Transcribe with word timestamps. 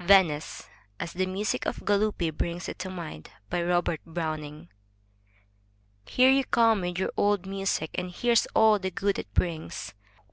VENICE 0.00 0.68
{As 0.98 1.12
the 1.12 1.26
music 1.26 1.64
of 1.64 1.84
Galuppi 1.84 2.32
brings 2.36 2.68
it 2.68 2.76
to 2.80 2.90
mind) 2.90 3.30
Robert 3.52 4.00
Browning 4.04 4.68
Here 6.04 6.28
you 6.32 6.42
come 6.42 6.80
with 6.80 6.98
your 6.98 7.12
old 7.16 7.46
music, 7.46 7.90
and 7.94 8.10
here's 8.10 8.46
all 8.46 8.80
the 8.80 8.90
good 8.90 9.16
it 9.16 9.32
brings. 9.32 9.94